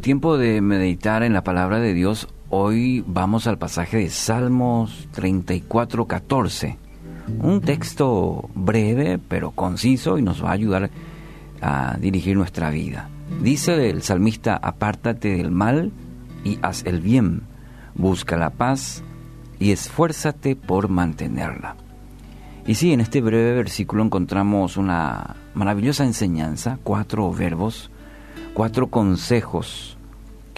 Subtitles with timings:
[0.00, 6.06] tiempo de meditar en la palabra de Dios, hoy vamos al pasaje de Salmos 34,
[6.06, 6.78] 14.
[7.40, 10.90] Un texto breve pero conciso y nos va a ayudar
[11.60, 13.08] a dirigir nuestra vida.
[13.42, 15.92] Dice el salmista, apártate del mal
[16.44, 17.42] y haz el bien,
[17.94, 19.04] busca la paz
[19.58, 21.76] y esfuérzate por mantenerla.
[22.66, 27.90] Y sí, en este breve versículo encontramos una maravillosa enseñanza, cuatro verbos,
[28.54, 29.96] cuatro consejos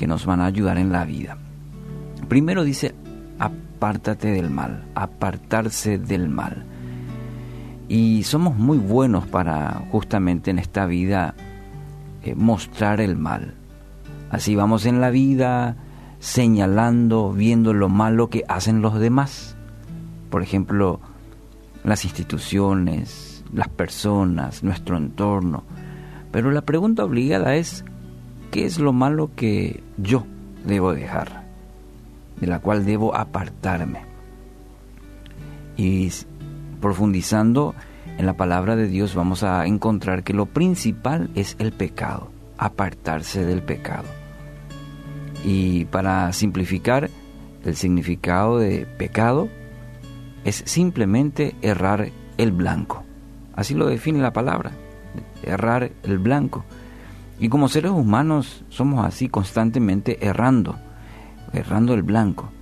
[0.03, 1.39] que nos van a ayudar en la vida.
[2.29, 2.93] Primero dice,
[3.39, 6.65] apártate del mal, apartarse del mal.
[7.87, 11.37] Y somos muy buenos para justamente en esta vida
[12.25, 13.55] eh, mostrar el mal.
[14.29, 15.77] Así vamos en la vida
[16.19, 19.57] señalando, viendo lo malo que hacen los demás.
[20.31, 20.99] Por ejemplo,
[21.85, 25.63] las instituciones, las personas, nuestro entorno.
[26.33, 27.85] Pero la pregunta obligada es,
[28.53, 30.25] ¿qué es lo malo que yo
[30.65, 31.43] debo dejar?
[32.39, 34.03] De la cual debo apartarme.
[35.77, 36.11] Y
[36.81, 37.75] profundizando
[38.19, 43.45] en la palabra de Dios vamos a encontrar que lo principal es el pecado, apartarse
[43.45, 44.07] del pecado.
[45.45, 47.09] Y para simplificar,
[47.65, 49.49] el significado de pecado
[50.45, 53.03] es simplemente errar el blanco.
[53.55, 54.73] Así lo define la palabra,
[55.43, 56.65] errar el blanco.
[57.43, 60.77] Y como seres humanos somos así constantemente errando,
[61.53, 62.53] errando el blanco.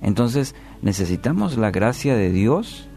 [0.00, 2.88] Entonces necesitamos la gracia de Dios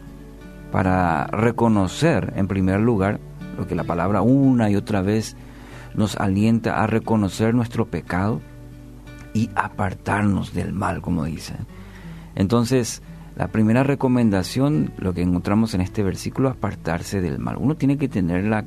[0.72, 3.20] para reconocer en primer lugar
[3.58, 5.36] lo que la palabra una y otra vez
[5.94, 8.40] nos alienta a reconocer nuestro pecado
[9.34, 11.56] y apartarnos del mal, como dice.
[12.36, 13.02] Entonces,
[13.36, 17.56] la primera recomendación, lo que encontramos en este versículo, apartarse del mal.
[17.58, 18.64] Uno tiene que tener la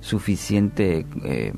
[0.00, 1.52] suficiente eh,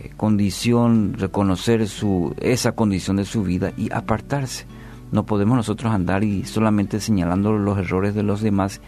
[0.00, 4.66] eh, condición, reconocer su, esa condición de su vida y apartarse.
[5.10, 8.80] No podemos nosotros andar y solamente señalando los errores de los demás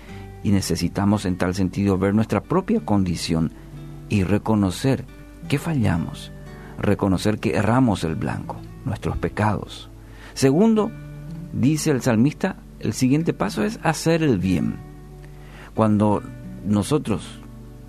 [0.45, 3.53] y necesitamos en tal sentido ver nuestra propia condición
[4.09, 5.05] y reconocer
[5.49, 6.31] que fallamos,
[6.79, 9.91] reconocer que erramos el blanco, nuestros pecados.
[10.35, 10.93] Segundo,
[11.53, 14.77] dice el salmista, el siguiente paso es hacer el bien.
[15.75, 16.23] Cuando
[16.65, 17.41] nosotros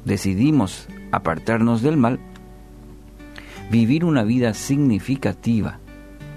[0.05, 2.19] decidimos apartarnos del mal,
[3.71, 5.79] vivir una vida significativa,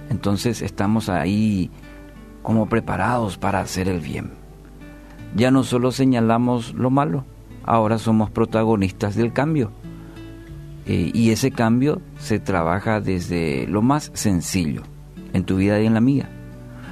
[0.09, 1.71] entonces estamos ahí
[2.43, 4.31] como preparados para hacer el bien.
[5.35, 7.25] Ya no solo señalamos lo malo,
[7.65, 9.73] ahora somos protagonistas del cambio.
[10.87, 14.83] Eh, y ese cambio se trabaja desde lo más sencillo,
[15.33, 16.29] en tu vida y en la mía.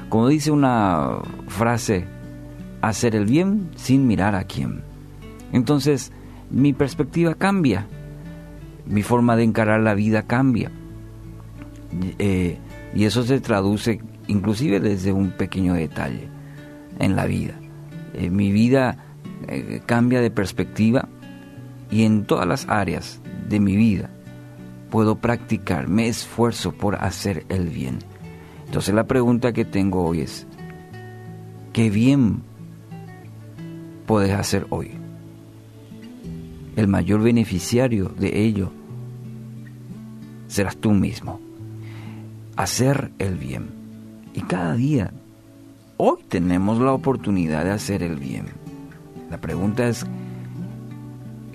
[0.08, 2.06] Como dice una frase,
[2.80, 4.82] hacer el bien sin mirar a quién.
[5.52, 6.10] Entonces,
[6.50, 7.86] mi perspectiva cambia,
[8.86, 10.70] mi forma de encarar la vida cambia.
[12.18, 12.58] Eh,
[12.94, 16.28] y eso se traduce inclusive desde un pequeño detalle
[16.98, 17.54] en la vida.
[18.14, 18.98] Eh, mi vida
[19.86, 21.08] cambia de perspectiva
[21.90, 24.08] y en todas las áreas de mi vida
[24.92, 27.98] puedo practicar, me esfuerzo por hacer el bien.
[28.66, 30.46] Entonces la pregunta que tengo hoy es,
[31.72, 32.42] ¿qué bien
[34.06, 35.01] puedes hacer hoy?
[36.76, 38.72] El mayor beneficiario de ello
[40.46, 41.40] serás tú mismo.
[42.56, 43.70] Hacer el bien.
[44.34, 45.12] Y cada día,
[45.98, 48.46] hoy tenemos la oportunidad de hacer el bien.
[49.30, 50.06] La pregunta es,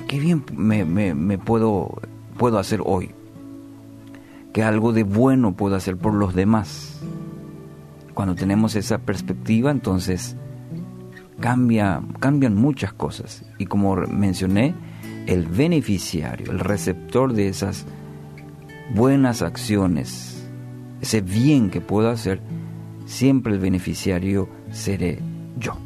[0.08, 2.02] qué bien me, puedo,
[2.38, 3.12] puedo hacer hoy,
[4.54, 7.00] que algo de bueno puedo hacer por los demás.
[8.14, 10.36] Cuando tenemos esa perspectiva, entonces
[11.40, 13.46] cambia, cambian muchas cosas.
[13.60, 14.74] Y como mencioné,
[15.28, 17.86] el beneficiario, el receptor de esas
[18.94, 20.50] buenas acciones,
[21.02, 22.42] ese bien que puedo hacer,
[23.06, 25.20] siempre el beneficiario seré
[25.60, 25.78] yo.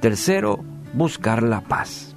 [0.00, 0.62] Tercero,
[0.92, 2.12] buscar la paz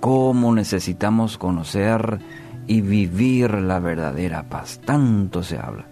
[0.00, 2.20] cómo necesitamos conocer
[2.66, 4.80] y vivir la verdadera paz.
[4.84, 5.86] Tanto se habla.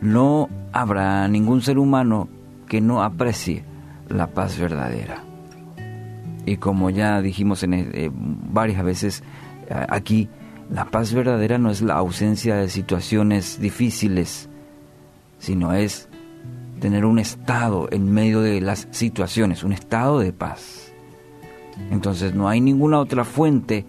[0.00, 2.28] No habrá ningún ser humano
[2.66, 3.64] que no aprecie
[4.08, 5.27] la paz verdadera.
[6.48, 9.22] Y como ya dijimos en, eh, varias veces
[9.68, 10.30] eh, aquí,
[10.70, 14.48] la paz verdadera no es la ausencia de situaciones difíciles,
[15.38, 16.08] sino es
[16.80, 20.90] tener un estado en medio de las situaciones, un estado de paz.
[21.90, 23.84] Entonces no hay ninguna otra fuente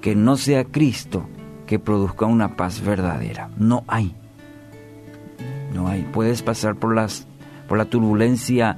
[0.00, 1.28] que no sea Cristo
[1.66, 3.50] que produzca una paz verdadera.
[3.56, 4.16] No hay.
[5.72, 6.02] No hay.
[6.12, 7.28] Puedes pasar por, las,
[7.68, 8.76] por la turbulencia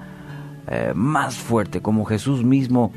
[0.68, 2.92] eh, más fuerte, como Jesús mismo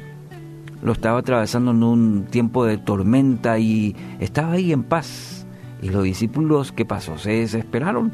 [0.86, 5.48] lo estaba atravesando en un tiempo de tormenta y estaba ahí en paz.
[5.82, 7.18] Y los discípulos, ¿qué pasó?
[7.18, 8.14] Se desesperaron,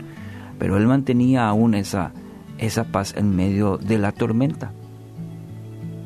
[0.57, 2.13] pero él mantenía aún esa,
[2.59, 4.71] esa paz en medio de la tormenta.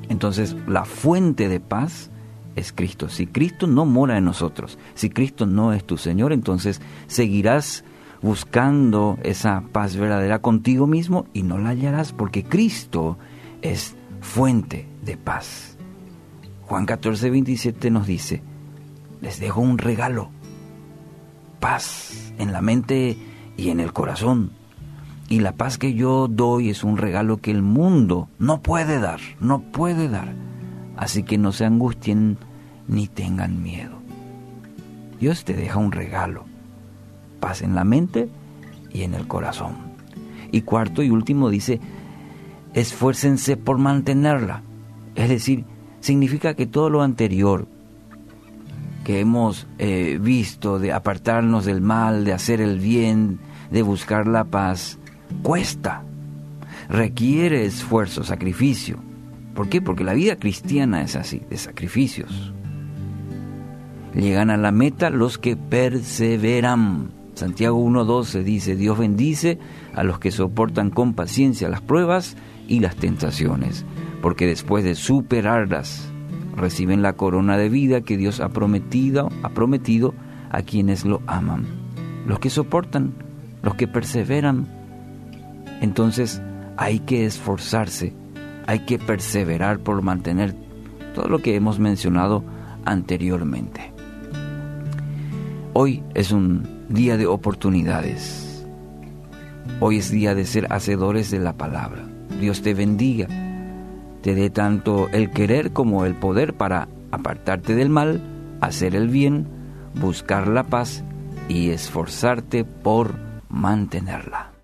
[0.09, 2.09] Entonces, la fuente de paz
[2.55, 3.09] es Cristo.
[3.09, 7.83] Si Cristo no mora en nosotros, si Cristo no es tu Señor, entonces seguirás
[8.23, 13.19] buscando esa paz verdadera contigo mismo y no la hallarás porque Cristo
[13.61, 15.74] es fuente de paz.
[16.67, 18.41] Juan 14, 27 nos dice,
[19.21, 20.29] les dejo un regalo,
[21.59, 23.17] paz en la mente
[23.55, 24.51] y en el corazón.
[25.29, 29.19] Y la paz que yo doy es un regalo que el mundo no puede dar,
[29.39, 30.33] no puede dar.
[30.97, 32.37] Así que no se angustien
[32.87, 33.99] ni tengan miedo.
[35.19, 36.45] Dios te deja un regalo,
[37.39, 38.27] paz en la mente
[38.91, 39.75] y en el corazón.
[40.51, 41.79] Y cuarto y último dice,
[42.73, 44.63] esfuércense por mantenerla.
[45.15, 45.65] Es decir,
[46.05, 47.67] significa que todo lo anterior
[49.03, 53.39] que hemos eh, visto de apartarnos del mal, de hacer el bien,
[53.71, 54.99] de buscar la paz,
[55.41, 56.03] cuesta,
[56.89, 58.99] requiere esfuerzo, sacrificio.
[59.55, 59.81] ¿Por qué?
[59.81, 62.53] Porque la vida cristiana es así, de sacrificios.
[64.13, 67.09] Llegan a la meta los que perseveran.
[67.33, 69.57] Santiago 1.12 dice, Dios bendice
[69.95, 72.37] a los que soportan con paciencia las pruebas
[72.67, 73.85] y las tentaciones,
[74.25, 76.11] porque después de superarlas
[76.57, 80.15] reciben la corona de vida que Dios ha prometido, ha prometido
[80.49, 81.67] a quienes lo aman.
[82.25, 83.13] Los que soportan,
[83.61, 84.65] los que perseveran,
[85.79, 86.41] entonces
[86.75, 88.15] hay que esforzarse,
[88.65, 90.55] hay que perseverar por mantener
[91.13, 92.43] todo lo que hemos mencionado
[92.83, 93.93] anteriormente.
[95.73, 98.65] Hoy es un día de oportunidades.
[99.81, 102.07] Hoy es día de ser hacedores de la palabra.
[102.39, 103.27] Dios te bendiga,
[104.25, 108.23] te dé tanto el querer como el poder para apartarte del mal,
[108.59, 109.47] hacer el bien,
[110.01, 111.03] buscar la paz
[111.47, 113.13] y esforzarte por
[113.49, 114.54] mantenerla.